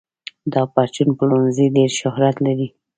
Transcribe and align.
دا 0.53 0.61
پرچون 0.73 1.09
پلورنځی 1.17 1.65
ډېر 1.75 1.89
شهرت 1.99 2.35
لري. 2.45 2.67